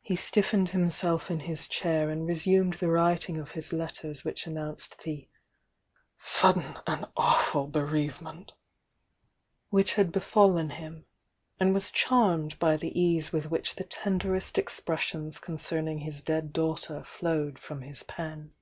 [0.00, 5.04] He stiffened himself in his chair and resumed the writing of his letters which announced
[5.04, 5.28] the
[6.18, 8.54] "sud den and awful bereavement"
[9.68, 11.06] which had befallen him,
[11.60, 17.04] and was charmed by the ease with which the tenderest expressions concerning his dead daughter
[17.04, 18.54] flowed from his pen.